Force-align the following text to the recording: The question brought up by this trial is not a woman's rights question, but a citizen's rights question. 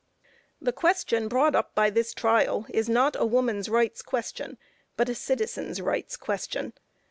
The 0.59 0.71
question 0.73 1.27
brought 1.27 1.53
up 1.53 1.75
by 1.75 1.91
this 1.91 2.11
trial 2.15 2.65
is 2.69 2.89
not 2.89 3.15
a 3.19 3.23
woman's 3.23 3.69
rights 3.69 4.01
question, 4.01 4.57
but 4.97 5.09
a 5.09 5.13
citizen's 5.13 5.79
rights 5.79 6.17
question. 6.17 6.73